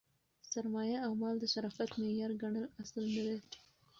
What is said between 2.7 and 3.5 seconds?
اصل نه دئ.